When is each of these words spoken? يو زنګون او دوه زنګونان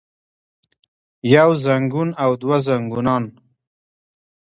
يو 1.33 1.49
زنګون 1.63 2.09
او 2.23 2.31
دوه 2.41 2.57
زنګونان 2.65 3.23